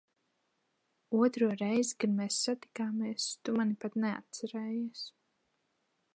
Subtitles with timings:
[1.25, 5.07] Otro reizi, kad mēs satikāmies, tu mani pat neatcerējies.